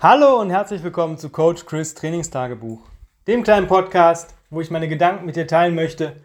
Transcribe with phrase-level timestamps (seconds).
[0.00, 2.80] Hallo und herzlich willkommen zu Coach Chris Trainingstagebuch,
[3.26, 6.16] dem kleinen Podcast, wo ich meine Gedanken mit dir teilen möchte,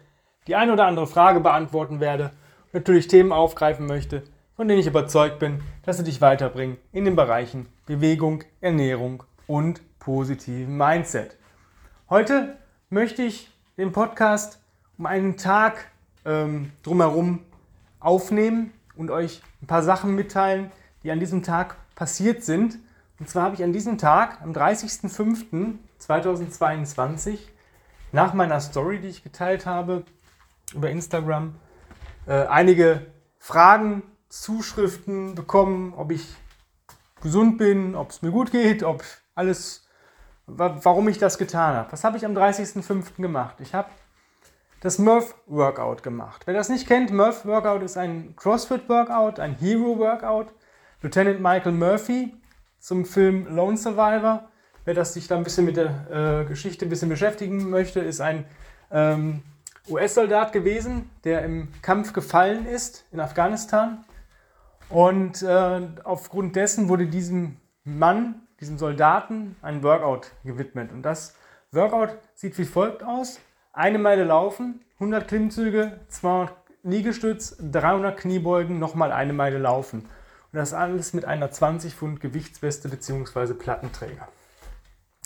[0.48, 2.32] die eine oder andere Frage beantworten werde
[2.64, 4.24] und natürlich Themen aufgreifen möchte,
[4.56, 9.80] von denen ich überzeugt bin, dass sie dich weiterbringen in den Bereichen Bewegung, Ernährung und
[9.98, 11.38] positiven Mindset.
[12.10, 12.56] Heute
[12.90, 14.60] möchte ich den Podcast
[14.98, 15.86] um einen Tag
[16.26, 17.38] ähm, drumherum
[18.00, 22.78] aufnehmen und euch ein paar Sachen mitteilen, die an diesem Tag passiert sind.
[23.20, 27.38] Und zwar habe ich an diesem Tag, am 30.05.2022,
[28.12, 30.04] nach meiner Story, die ich geteilt habe
[30.74, 31.54] über Instagram,
[32.26, 33.06] äh, einige
[33.38, 36.34] Fragen, Zuschriften bekommen, ob ich
[37.20, 39.86] gesund bin, ob es mir gut geht, ob alles,
[40.46, 41.92] warum ich das getan habe.
[41.92, 43.20] Was habe ich am 30.05.
[43.20, 43.56] gemacht?
[43.60, 43.90] Ich habe
[44.80, 46.46] das Murph Workout gemacht.
[46.46, 50.54] Wer das nicht kennt, Murph Workout ist ein CrossFit Workout, ein Hero Workout.
[51.02, 52.39] Lieutenant Michael Murphy
[52.80, 54.48] zum Film Lone Survivor.
[54.84, 58.20] Wer das sich da ein bisschen mit der äh, Geschichte ein bisschen beschäftigen möchte, ist
[58.20, 58.46] ein
[58.90, 59.42] ähm,
[59.88, 64.04] US-Soldat gewesen, der im Kampf gefallen ist in Afghanistan.
[64.88, 70.90] Und äh, aufgrund dessen wurde diesem Mann, diesem Soldaten, ein Workout gewidmet.
[70.92, 71.36] Und das
[71.70, 73.38] Workout sieht wie folgt aus.
[73.72, 80.08] Eine Meile laufen, 100 Klimmzüge, 200 Liegestütz, 300 Kniebeugen, nochmal eine Meile laufen.
[80.52, 83.54] Und das alles mit einer 20 Pfund Gewichtsweste bzw.
[83.54, 84.28] Plattenträger.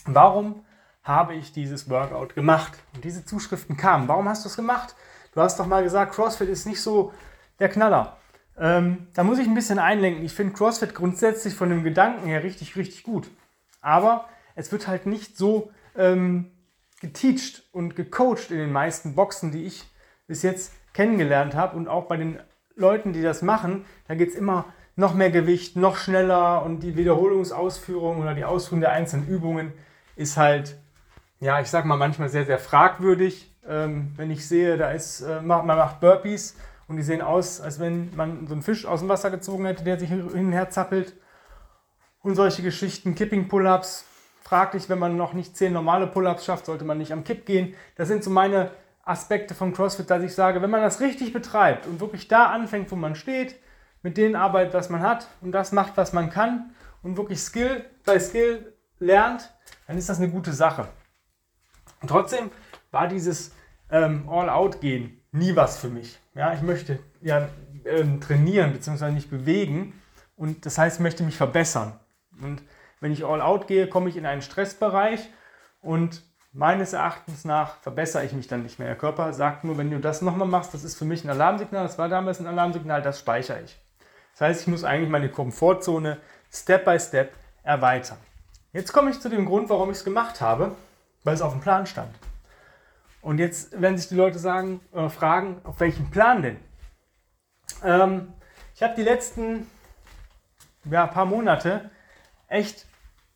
[0.05, 0.64] Warum
[1.03, 2.72] habe ich dieses Workout gemacht?
[2.94, 4.08] Und diese Zuschriften kamen.
[4.08, 4.94] Warum hast du es gemacht?
[5.33, 7.12] Du hast doch mal gesagt, CrossFit ist nicht so
[7.58, 8.19] der Knaller.
[8.58, 10.25] Ähm, da muss ich ein bisschen einlenken.
[10.25, 13.31] Ich finde CrossFit grundsätzlich von dem Gedanken her richtig, richtig gut.
[13.81, 16.53] Aber es wird halt nicht so ähm,
[17.00, 19.84] geteacht und gecoacht in den meisten Boxen, die ich
[20.27, 21.77] bis jetzt kennengelernt habe.
[21.77, 22.38] Und auch bei den
[22.77, 24.66] Leuten, die das machen, da geht es immer
[24.97, 29.73] noch mehr Gewicht, noch schneller und die Wiederholungsausführung oder die Ausführung der einzelnen Übungen
[30.17, 30.77] ist halt,
[31.41, 33.50] ja, ich sag mal manchmal sehr, sehr fragwürdig.
[33.69, 36.56] Ähm, wenn ich sehe, da ist, äh, man macht Burpees
[36.87, 39.84] und die sehen aus, als wenn man so einen Fisch aus dem Wasser gezogen hätte,
[39.84, 41.15] der sich hin und her zappelt.
[42.22, 44.05] Und solche Geschichten, Kipping-Pull-Ups,
[44.43, 47.75] fraglich, wenn man noch nicht zehn normale Pull-ups schafft, sollte man nicht am Kipp gehen.
[47.97, 48.71] Das sind so meine
[49.05, 52.91] Aspekte von CrossFit, dass ich sage, wenn man das richtig betreibt und wirklich da anfängt,
[52.91, 53.56] wo man steht,
[54.04, 56.70] mit denen arbeitet, was man hat und das macht, was man kann
[57.03, 59.53] und wirklich Skill bei Skill lernt,
[59.88, 60.87] dann ist das eine gute Sache.
[62.00, 62.50] Und trotzdem
[62.93, 63.53] war dieses
[63.91, 66.19] ähm, All-Out-Gehen nie was für mich.
[66.34, 67.48] Ja, ich möchte ja
[67.87, 69.10] ähm, trainieren bzw.
[69.10, 70.00] mich bewegen
[70.37, 71.98] und das heißt, ich möchte mich verbessern.
[72.41, 72.62] Und
[73.00, 75.28] wenn ich all out gehe, komme ich in einen Stressbereich
[75.81, 76.22] und
[76.53, 78.88] meines Erachtens nach verbessere ich mich dann nicht mehr.
[78.88, 81.84] Der Körper sagt nur, wenn du das nochmal machst, das ist für mich ein Alarmsignal,
[81.84, 83.84] das war damals ein Alarmsignal, das speichere ich.
[84.34, 86.19] Das heißt, ich muss eigentlich meine Komfortzone
[86.53, 88.19] Step by Step erweitern.
[88.72, 90.75] Jetzt komme ich zu dem Grund, warum ich es gemacht habe,
[91.22, 92.12] weil es auf dem Plan stand.
[93.23, 96.59] Und jetzt werden sich die Leute sagen, äh, fragen, auf welchen Plan denn?
[97.83, 98.33] Ähm,
[98.75, 99.67] ich habe die letzten
[100.84, 101.91] ja, paar Monate
[102.49, 102.87] echt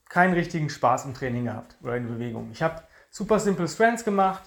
[0.08, 2.50] keinen richtigen Spaß im Training gehabt oder in Bewegung.
[2.52, 4.42] Ich habe super simple Strengths gemacht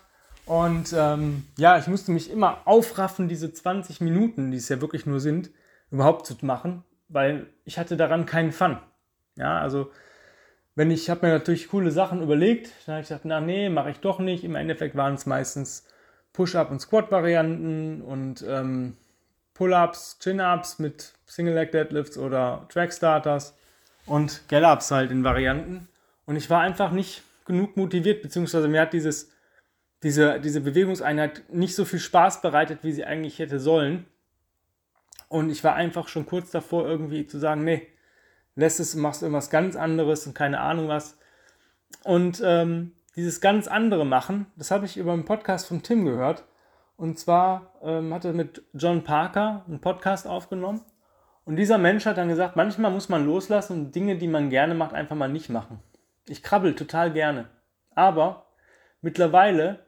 [0.46, 5.06] und ähm, ja, ich musste mich immer aufraffen, diese 20 Minuten, die es ja wirklich
[5.06, 5.50] nur sind,
[5.92, 8.78] überhaupt zu machen, weil ich hatte daran keinen Fun.
[9.36, 9.92] Ja, also
[10.76, 13.92] wenn ich habe mir natürlich coole Sachen überlegt, dann habe ich gesagt, na nee, mache
[13.92, 14.44] ich doch nicht.
[14.44, 15.86] Im Endeffekt waren es meistens
[16.34, 18.96] Push-up und Squat-Varianten und ähm,
[19.54, 23.56] Pull-ups, Chin-ups mit Single-Leg-Deadlifts oder Track-Starters
[24.06, 25.88] und Gallups halt in Varianten.
[26.26, 29.30] Und ich war einfach nicht genug motiviert, beziehungsweise mir hat dieses,
[30.04, 34.06] diese, diese Bewegungseinheit nicht so viel Spaß bereitet, wie sie eigentlich hätte sollen.
[35.32, 37.88] Und ich war einfach schon kurz davor, irgendwie zu sagen, nee,
[38.56, 41.18] lässt es, machst irgendwas ganz anderes und keine Ahnung was.
[42.04, 46.44] Und ähm, dieses ganz andere machen, das habe ich über einen Podcast von Tim gehört.
[46.98, 50.82] Und zwar ähm, hat er mit John Parker einen Podcast aufgenommen.
[51.46, 54.76] Und dieser Mensch hat dann gesagt, manchmal muss man loslassen und Dinge, die man gerne
[54.76, 55.80] macht, einfach mal nicht machen.
[56.28, 57.48] Ich krabbel total gerne.
[57.96, 58.48] Aber
[59.00, 59.80] mittlerweile,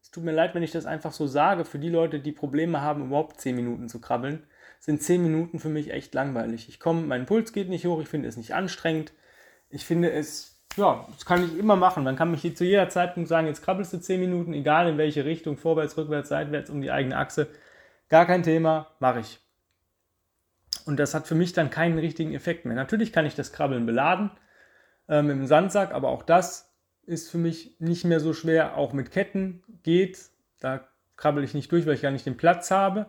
[0.00, 2.82] es tut mir leid, wenn ich das einfach so sage, für die Leute, die Probleme
[2.82, 4.46] haben, überhaupt 10 Minuten zu krabbeln,
[4.84, 6.68] sind 10 Minuten für mich echt langweilig.
[6.68, 9.12] Ich komme, mein Puls geht nicht hoch, ich finde es nicht anstrengend.
[9.70, 12.02] Ich finde es, ja, das kann ich immer machen.
[12.02, 15.24] Man kann mich zu jeder Zeitpunkt sagen, jetzt krabbelst du 10 Minuten, egal in welche
[15.24, 17.46] Richtung, vorwärts, rückwärts, seitwärts, um die eigene Achse.
[18.08, 19.38] Gar kein Thema, mache ich.
[20.84, 22.74] Und das hat für mich dann keinen richtigen Effekt mehr.
[22.74, 24.32] Natürlich kann ich das Krabbeln beladen
[25.06, 26.74] mit dem Sandsack, aber auch das
[27.04, 28.76] ist für mich nicht mehr so schwer.
[28.76, 30.18] Auch mit Ketten geht.
[30.58, 33.06] Da krabbel ich nicht durch, weil ich gar nicht den Platz habe.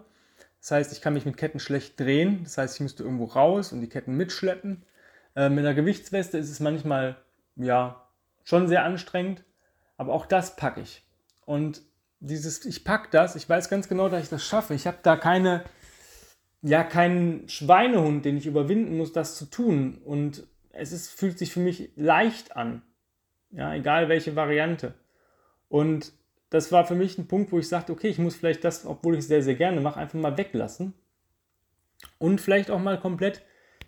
[0.63, 2.45] Das heißt, ich kann mich mit Ketten schlecht drehen.
[2.45, 4.85] Das heißt, ich müsste irgendwo raus und die Ketten mitschleppen.
[5.35, 7.17] Äh, mit einer Gewichtsweste ist es manchmal,
[7.57, 8.07] ja,
[8.45, 9.43] schon sehr anstrengend,
[9.97, 11.05] aber auch das packe ich.
[11.45, 11.81] Und
[12.21, 14.73] dieses, ich packe das, ich weiß ganz genau, dass ich das schaffe.
[14.73, 15.65] Ich habe da keine,
[16.61, 19.97] ja, keinen Schweinehund, den ich überwinden muss, das zu tun.
[20.05, 22.83] Und es ist, fühlt sich für mich leicht an.
[23.51, 24.93] Ja, egal welche Variante.
[25.67, 26.13] Und
[26.53, 29.15] das war für mich ein Punkt, wo ich sagte, okay, ich muss vielleicht das, obwohl
[29.15, 30.93] ich es sehr, sehr gerne mache, einfach mal weglassen.
[32.19, 33.41] Und vielleicht auch mal komplett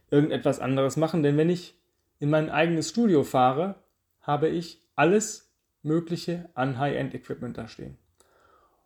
[0.09, 1.21] irgendetwas anderes machen.
[1.21, 1.75] Denn wenn ich
[2.17, 3.75] in mein eigenes Studio fahre,
[4.21, 5.53] habe ich alles
[5.83, 7.99] Mögliche an High-End-Equipment da stehen.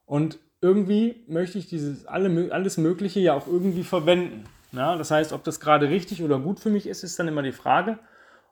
[0.06, 4.44] Und irgendwie möchte ich dieses alle, alles Mögliche ja auch irgendwie verwenden.
[4.74, 7.44] Ja, das heißt, ob das gerade richtig oder gut für mich ist, ist dann immer
[7.44, 7.98] die Frage.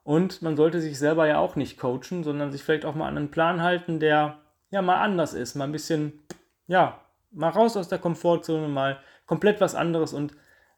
[0.04, 3.18] Und man sollte sich selber ja auch nicht coachen, sondern sich vielleicht auch mal an
[3.18, 4.38] einen Plan halten, der
[4.70, 6.20] ja mal anders ist, mal ein bisschen,
[6.66, 7.00] ja,
[7.30, 10.12] mal raus aus der Komfortzone, mal komplett was anderes.
[10.12, 10.34] Und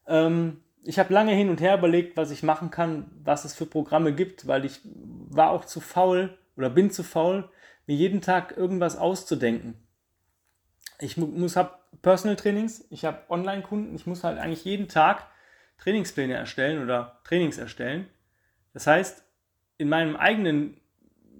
[0.07, 3.65] ähm, ich habe lange hin und her überlegt, was ich machen kann, was es für
[3.65, 7.49] Programme gibt, weil ich war auch zu faul oder bin zu faul,
[7.87, 9.75] mir jeden Tag irgendwas auszudenken
[11.01, 15.27] ich muss habe Personal Trainings, ich habe Online-Kunden, ich muss halt eigentlich jeden Tag
[15.79, 18.07] Trainingspläne erstellen oder Trainings erstellen.
[18.73, 19.23] Das heißt,
[19.77, 20.79] in meinem eigenen,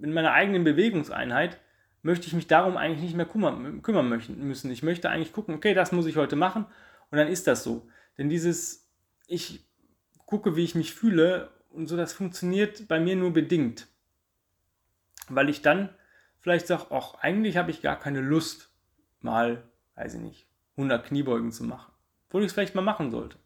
[0.02, 1.58] in meiner eigenen Bewegungseinheit
[2.02, 4.70] möchte ich mich darum eigentlich nicht mehr kümmern, kümmern müssen.
[4.70, 6.66] Ich möchte eigentlich gucken, okay, das muss ich heute machen
[7.10, 7.88] und dann ist das so.
[8.18, 8.90] Denn dieses,
[9.26, 9.64] ich
[10.26, 13.86] gucke, wie ich mich fühle und so, das funktioniert bei mir nur bedingt.
[15.28, 15.90] Weil ich dann
[16.40, 18.70] vielleicht sage, ach, eigentlich habe ich gar keine Lust
[19.20, 19.62] mal,
[19.94, 20.46] weiß ich nicht,
[20.76, 21.92] 100 Kniebeugen zu machen.
[22.28, 23.38] Obwohl ich es vielleicht mal machen sollte.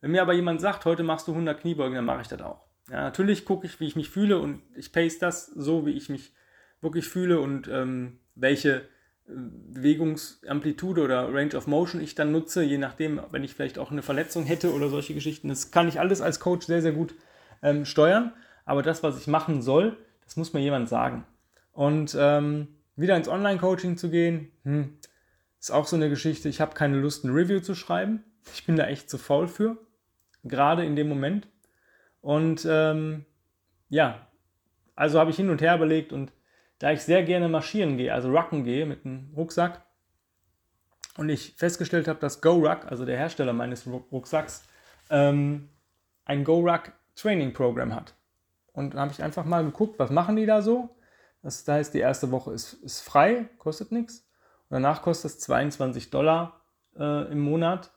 [0.00, 2.68] Wenn mir aber jemand sagt, heute machst du 100 Kniebeugen, dann mache ich das auch.
[2.88, 6.08] Ja, natürlich gucke ich, wie ich mich fühle und ich pace das so, wie ich
[6.08, 6.32] mich
[6.80, 8.82] wirklich fühle und ähm, welche äh,
[9.26, 14.02] Bewegungsamplitude oder Range of Motion ich dann nutze, je nachdem, wenn ich vielleicht auch eine
[14.02, 15.48] Verletzung hätte oder solche Geschichten.
[15.48, 17.14] Das kann ich alles als Coach sehr, sehr gut
[17.62, 18.32] ähm, steuern.
[18.64, 21.24] Aber das, was ich machen soll, das muss mir jemand sagen.
[21.72, 24.98] Und ähm, wieder ins Online-Coaching zu gehen, hm,
[25.58, 26.48] ist auch so eine Geschichte.
[26.48, 28.24] Ich habe keine Lust, ein Review zu schreiben.
[28.52, 29.78] Ich bin da echt zu faul für,
[30.44, 31.48] gerade in dem Moment.
[32.20, 33.24] Und ähm,
[33.88, 34.26] ja,
[34.94, 36.32] also habe ich hin und her überlegt und
[36.78, 39.82] da ich sehr gerne marschieren gehe, also rucken gehe mit einem Rucksack
[41.16, 44.64] und ich festgestellt habe, dass GoRuck, also der Hersteller meines Rucksacks,
[45.10, 45.68] ähm,
[46.24, 48.14] ein GoRuck Training Program hat.
[48.72, 50.90] Und dann habe ich einfach mal geguckt, was machen die da so?
[51.42, 54.28] Das heißt, die erste Woche ist, ist frei, kostet nichts.
[54.68, 56.60] Und danach kostet es 22 Dollar
[56.96, 57.90] äh, im Monat.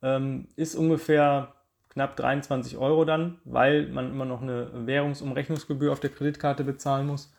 [0.00, 1.54] Ähm, ist ungefähr
[1.88, 7.34] knapp 23 Euro dann, weil man immer noch eine Währungsumrechnungsgebühr auf der Kreditkarte bezahlen muss.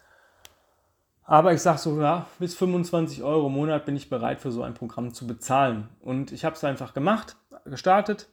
[1.30, 4.64] Aber ich sage so, ja, bis 25 Euro im Monat bin ich bereit für so
[4.64, 5.88] ein Programm zu bezahlen.
[6.00, 7.36] Und ich habe es einfach gemacht,
[7.66, 8.28] gestartet,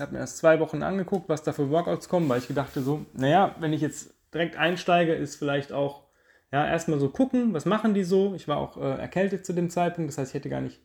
[0.00, 3.06] habe mir erst zwei Wochen angeguckt, was da für Workouts kommen, weil ich gedachte so,
[3.12, 6.08] naja, wenn ich jetzt direkt einsteige, ist vielleicht auch
[6.50, 8.34] ja, erstmal so gucken, was machen die so.
[8.34, 10.80] Ich war auch äh, erkältet zu dem Zeitpunkt, das heißt, ich hätte gar nicht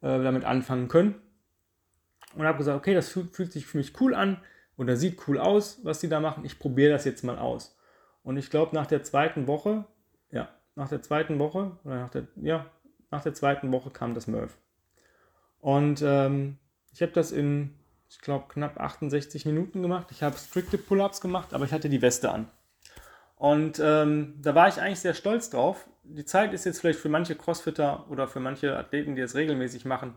[0.00, 1.16] äh, damit anfangen können.
[2.34, 4.40] Und habe gesagt, okay, das fühlt, fühlt, sich für mich cool an
[4.78, 6.46] oder sieht cool aus, was die da machen.
[6.46, 7.76] Ich probiere das jetzt mal aus.
[8.22, 9.84] Und ich glaube, nach der zweiten Woche,
[10.74, 12.66] nach der zweiten Woche, oder nach der, ja,
[13.10, 14.56] nach der zweiten Woche kam das Murph.
[15.60, 16.58] Und ähm,
[16.92, 17.74] ich habe das in,
[18.08, 20.08] ich glaube, knapp 68 Minuten gemacht.
[20.10, 22.48] Ich habe strikte Pull-ups gemacht, aber ich hatte die Weste an.
[23.36, 25.88] Und ähm, da war ich eigentlich sehr stolz drauf.
[26.04, 29.84] Die Zeit ist jetzt vielleicht für manche Crossfitter oder für manche Athleten, die es regelmäßig
[29.84, 30.16] machen,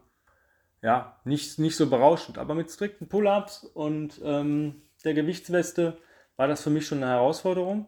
[0.82, 2.38] ja, nicht, nicht so berauschend.
[2.38, 5.98] Aber mit strikten Pull-ups und ähm, der Gewichtsweste
[6.36, 7.88] war das für mich schon eine Herausforderung.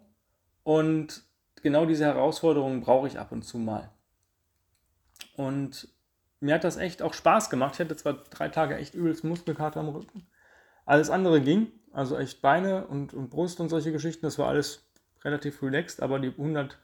[0.63, 1.23] Und
[1.63, 3.89] genau diese Herausforderungen brauche ich ab und zu mal.
[5.35, 5.87] Und
[6.39, 7.75] mir hat das echt auch Spaß gemacht.
[7.75, 10.27] Ich hatte zwar drei Tage echt übelst Muskelkater am Rücken.
[10.85, 14.89] Alles andere ging, also echt Beine und, und Brust und solche Geschichten, das war alles
[15.23, 16.77] relativ relaxed, aber die 100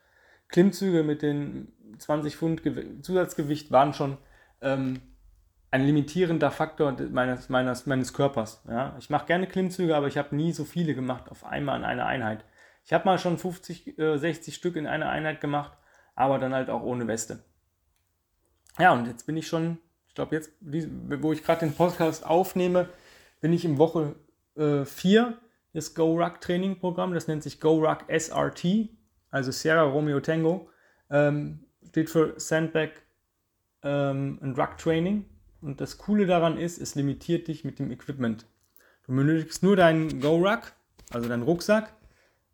[0.49, 2.61] Klimmzüge mit den 20 Pfund
[3.01, 4.17] Zusatzgewicht waren schon
[4.61, 5.01] ähm,
[5.71, 8.63] ein limitierender Faktor meines, meines, meines Körpers.
[8.67, 8.95] Ja?
[8.99, 12.05] Ich mache gerne Klimmzüge, aber ich habe nie so viele gemacht auf einmal in einer
[12.05, 12.45] Einheit.
[12.85, 15.77] Ich habe mal schon 50, äh, 60 Stück in einer Einheit gemacht,
[16.15, 17.43] aber dann halt auch ohne Weste.
[18.79, 22.89] Ja, und jetzt bin ich schon, ich glaube jetzt, wo ich gerade den Podcast aufnehme,
[23.41, 24.15] bin ich in Woche
[24.55, 24.85] 4
[25.21, 25.33] äh,
[25.73, 27.13] das Go-Ruck Training Programm.
[27.13, 28.89] Das nennt sich Go-Ruck SRT,
[29.31, 30.69] also Sierra Romeo Tango.
[31.09, 32.89] Ähm, steht für Sandbag
[33.83, 35.25] ähm, und Ruck Training.
[35.61, 38.45] Und das Coole daran ist, es limitiert dich mit dem Equipment.
[39.05, 40.73] Du benötigst nur deinen Go-Ruck,
[41.11, 41.93] also deinen Rucksack.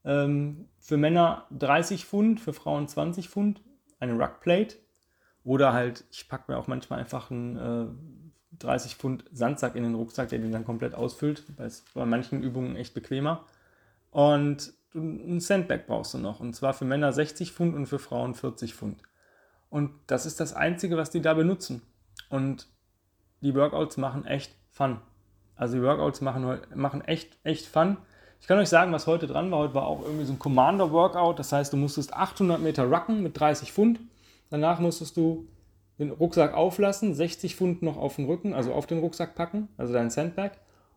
[0.06, 3.62] Ähm, für Männer 30 Pfund, für Frauen 20 Pfund,
[4.00, 4.78] eine Ruckplate.
[5.44, 9.96] Oder halt, ich packe mir auch manchmal einfach einen äh, 30 Pfund Sandsack in den
[9.96, 11.44] Rucksack, der den dann komplett ausfüllt.
[11.58, 13.46] Das ist bei manchen Übungen echt bequemer.
[14.12, 16.40] Und ein Sandbag brauchst du noch.
[16.40, 19.02] Und zwar für Männer 60 Pfund und für Frauen 40 Pfund.
[19.70, 21.82] Und das ist das Einzige, was die da benutzen.
[22.30, 22.68] Und
[23.42, 25.00] die Workouts machen echt Fun.
[25.56, 27.98] Also die Workouts machen, machen echt, echt Fun.
[28.40, 29.60] Ich kann euch sagen, was heute dran war.
[29.60, 31.40] Heute war auch irgendwie so ein Commander-Workout.
[31.40, 34.00] Das heißt, du musstest 800 Meter rucken mit 30 Pfund.
[34.50, 35.48] Danach musstest du
[36.00, 39.94] den Rucksack auflassen, 60 Pfund noch auf den Rücken, also auf den Rucksack packen, also
[39.94, 40.52] dein Sandbag.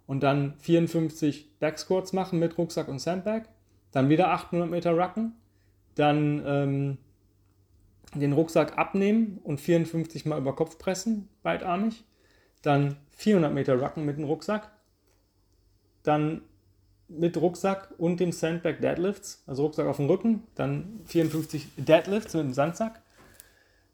[0.06, 3.42] Und dann 54 Backsquats machen mit Rucksack und Sandbag.
[3.90, 5.34] Dann wieder 800 Meter rucken.
[5.94, 6.99] Dann ähm,
[8.14, 12.04] den Rucksack abnehmen und 54 Mal über Kopf pressen, beidarmig.
[12.62, 14.70] Dann 400 Meter rucken mit dem Rucksack.
[16.02, 16.42] Dann
[17.19, 22.45] mit Rucksack und dem Sandbag Deadlifts, also Rucksack auf dem Rücken, dann 54 Deadlifts mit
[22.45, 23.00] dem Sandsack,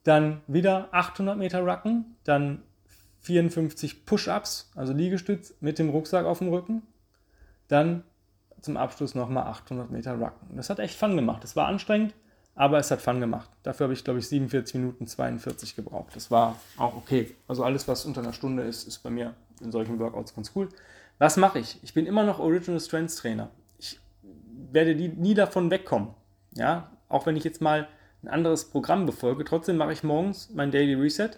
[0.05, 2.63] dann wieder 800 Meter Rucken, dann
[3.21, 6.83] 54 Push-Ups, also Liegestütz mit dem Rucksack auf dem Rücken,
[7.69, 8.05] dann
[8.61, 10.57] zum Abschluss nochmal 800 Meter Rucken.
[10.57, 11.45] Das hat echt Fun gemacht.
[11.45, 12.15] Es war anstrengend,
[12.55, 13.49] aber es hat Fun gemacht.
[13.63, 16.17] Dafür habe ich, glaube ich, 47 Minuten 42 gebraucht.
[16.17, 17.35] Das war auch okay.
[17.47, 20.69] Also alles, was unter einer Stunde ist, ist bei mir in solchen Workouts ganz cool.
[21.19, 21.83] Was mache ich?
[21.83, 23.51] Ich bin immer noch Original Strengths Trainer.
[23.79, 24.01] Ich
[24.71, 26.15] werde nie davon wegkommen.
[26.53, 27.89] Ja, auch wenn ich jetzt mal
[28.23, 31.31] ein anderes Programm befolge, trotzdem mache ich morgens mein Daily Reset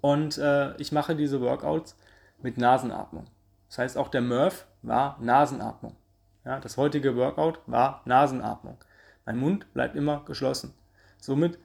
[0.00, 1.96] und äh, ich mache diese Workouts
[2.42, 3.24] mit Nasenatmung.
[3.68, 5.96] Das heißt, auch der Murph war Nasenatmung.
[6.44, 8.76] Ja, das heutige Workout war Nasenatmung.
[9.24, 10.74] Mein Mund bleibt immer geschlossen.
[11.18, 11.58] Somit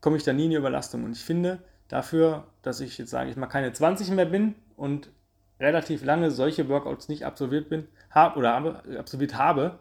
[0.00, 1.04] komme ich da nie in die Überlastung.
[1.04, 5.10] Und ich finde, dafür, dass ich jetzt sage ich mal keine 20 mehr bin und
[5.60, 9.78] relativ lange solche Workouts nicht absolviert bin, hab, oder habe, absolviert habe,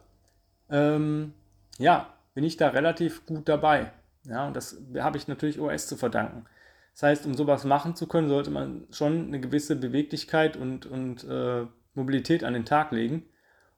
[0.70, 1.34] ähm,
[1.78, 3.92] ja, bin ich da relativ gut dabei.
[4.24, 6.46] Ja, und das habe ich natürlich OS zu verdanken.
[6.94, 11.24] Das heißt, um sowas machen zu können, sollte man schon eine gewisse Beweglichkeit und, und
[11.26, 13.24] äh, Mobilität an den Tag legen.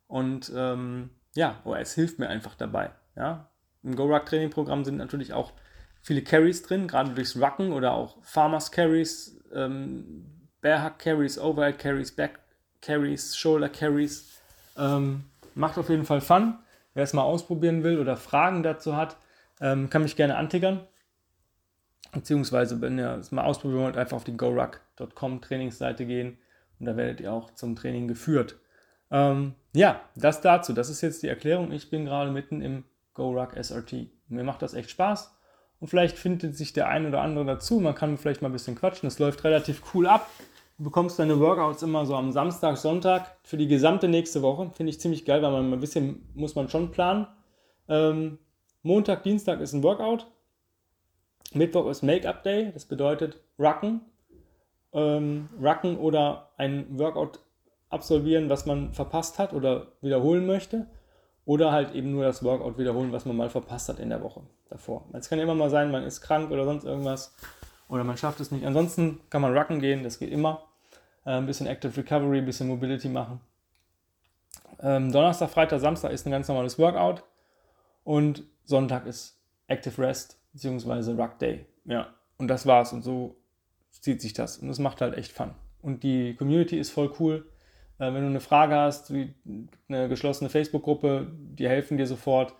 [0.07, 2.91] Und ähm, ja, OS hilft mir einfach dabei.
[3.15, 3.49] Ja?
[3.83, 5.53] Im Go-Ruck-Training-Programm sind natürlich auch
[6.01, 10.25] viele Carries drin, gerade durchs Rucken oder auch Farmers Carries, ähm,
[10.67, 12.39] Bearhug Carries, Overhead Carries, Back
[12.81, 14.37] Carries, Shoulder Carries.
[14.77, 15.23] Ähm,
[15.55, 16.55] macht auf jeden Fall Fun.
[16.93, 19.15] Wer es mal ausprobieren will oder Fragen dazu hat,
[19.61, 20.81] ähm, kann mich gerne antickern.
[22.11, 26.37] Beziehungsweise, wenn ihr es mal ausprobieren wollt, einfach auf die goruck.com Trainingsseite gehen
[26.81, 28.57] und da werdet ihr auch zum Training geführt.
[29.09, 30.73] Ähm, ja, das dazu.
[30.73, 31.71] Das ist jetzt die Erklärung.
[31.71, 32.83] Ich bin gerade mitten im
[33.13, 34.09] GoRuck SRT.
[34.27, 35.33] Mir macht das echt Spaß
[35.79, 37.79] und vielleicht findet sich der ein oder andere dazu.
[37.79, 39.07] Man kann vielleicht mal ein bisschen quatschen.
[39.07, 40.29] Es läuft relativ cool ab.
[40.77, 44.69] Du bekommst deine Workouts immer so am Samstag, Sonntag für die gesamte nächste Woche.
[44.75, 47.25] Finde ich ziemlich geil, weil man ein bisschen muss man schon planen.
[47.89, 48.37] Ähm,
[48.83, 50.27] Montag, Dienstag ist ein Workout.
[51.53, 52.71] Mittwoch ist Make-up Day.
[52.73, 54.01] Das bedeutet Rucken.
[54.93, 57.39] Ähm, Rucken oder ein Workout
[57.89, 60.85] absolvieren, was man verpasst hat oder wiederholen möchte.
[61.43, 64.41] Oder halt eben nur das Workout wiederholen, was man mal verpasst hat in der Woche
[64.69, 65.05] davor.
[65.13, 67.35] Es kann immer mal sein, man ist krank oder sonst irgendwas
[67.87, 68.65] oder man schafft es nicht.
[68.65, 70.63] Ansonsten kann man rucken gehen, das geht immer.
[71.25, 73.39] Äh, ein bisschen Active Recovery, ein bisschen Mobility machen.
[74.79, 77.23] Ähm, Donnerstag, Freitag, Samstag ist ein ganz normales Workout
[78.03, 81.11] und Sonntag ist Active Rest bzw.
[81.11, 81.65] Ruck Day.
[81.85, 83.37] Ja, und das war's und so
[83.91, 85.51] zieht sich das und es macht halt echt Fun.
[85.81, 87.49] Und die Community ist voll cool.
[87.97, 89.33] Äh, wenn du eine Frage hast, wie
[89.89, 92.53] eine geschlossene Facebook-Gruppe, die helfen dir sofort.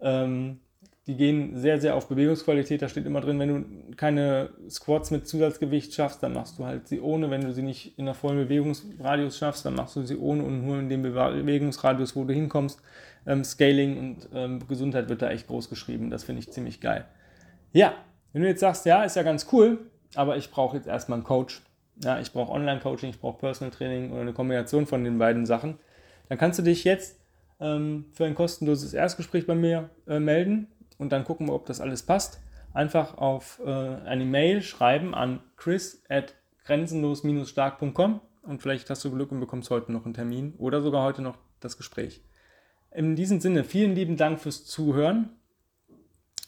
[0.00, 0.60] Ähm,
[1.06, 2.80] die gehen sehr, sehr auf Bewegungsqualität.
[2.80, 6.86] Da steht immer drin, wenn du keine Squats mit Zusatzgewicht schaffst, dann machst du halt
[6.86, 7.28] sie ohne.
[7.28, 10.64] Wenn du sie nicht in der vollen Bewegungsradius schaffst, dann machst du sie ohne und
[10.64, 12.80] nur in dem Bewegungsradius, wo du hinkommst.
[13.26, 16.10] Ähm, Scaling und ähm, Gesundheit wird da echt groß geschrieben.
[16.10, 17.04] Das finde ich ziemlich geil.
[17.72, 17.94] Ja,
[18.32, 19.78] wenn du jetzt sagst, ja, ist ja ganz cool,
[20.14, 21.62] aber ich brauche jetzt erstmal einen Coach,
[22.02, 25.78] ja, ich brauche Online-Coaching, ich brauche Personal Training oder eine Kombination von den beiden Sachen,
[26.28, 27.18] dann kannst du dich jetzt
[27.60, 30.68] ähm, für ein kostenloses Erstgespräch bei mir äh, melden
[31.02, 32.40] und dann gucken wir, ob das alles passt.
[32.72, 39.30] Einfach auf äh, eine Mail schreiben an chris at grenzenlos-stark.com und vielleicht hast du Glück
[39.32, 42.22] und bekommst heute noch einen Termin oder sogar heute noch das Gespräch.
[42.90, 45.30] In diesem Sinne, vielen lieben Dank fürs Zuhören.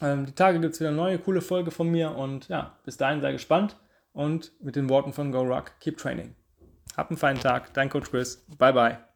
[0.01, 2.97] Ähm, die Tage gibt es wieder eine neue, coole Folge von mir und ja, bis
[2.97, 3.77] dahin sei gespannt
[4.13, 6.35] und mit den Worten von Go Rock, keep training.
[6.97, 8.45] Hab einen feinen Tag, dein Coach Chris.
[8.57, 9.14] Bye bye.